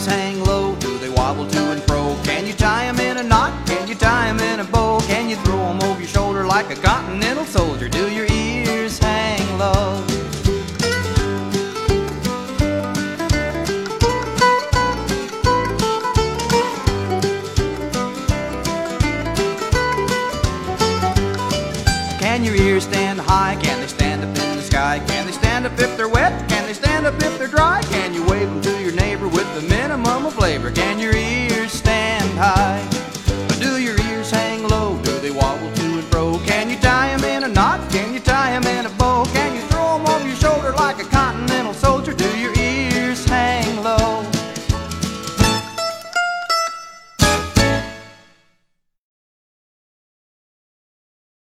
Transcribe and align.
hang 0.00 0.42
low? 0.44 0.74
Do 0.76 0.96
they 0.98 1.10
wobble 1.10 1.46
to 1.46 1.70
and 1.70 1.82
fro? 1.82 2.16
Can 2.24 2.46
you 2.46 2.54
tie 2.54 2.90
them 2.90 2.98
in 2.98 3.18
a 3.18 3.22
knot? 3.22 3.66
Can 3.66 3.86
you 3.86 3.94
tie 3.94 4.32
them 4.32 4.40
in 4.40 4.60
a 4.60 4.64
bow? 4.64 5.00
Can 5.00 5.28
you 5.28 5.36
throw 5.36 5.58
them 5.58 5.82
over 5.82 6.00
your 6.00 6.08
shoulder 6.08 6.46
like 6.46 6.70
a 6.70 6.80
continental 6.80 7.44
soldier? 7.44 7.90
Do 7.90 8.10
your 8.10 8.26
ears 8.32 8.98
hang 8.98 9.58
low? 9.58 10.02
Can 22.18 22.44
your 22.44 22.54
ears 22.54 22.84
stand 22.84 23.20
high? 23.20 23.56
Can 23.60 23.78
they 23.80 23.88
stand 23.88 24.22
up 24.22 24.28
in 24.28 24.56
the 24.56 24.62
sky? 24.62 25.00
Can 25.06 25.26
they 25.26 25.32
stand 25.32 25.66
up 25.66 25.78
if 25.78 25.94
they're 25.98 26.08
wet? 26.08 26.21
minimum 29.96 30.26
of 30.26 30.38
labor. 30.38 30.70
Can 30.70 30.98
you 30.98 31.10
eat? 31.10 31.51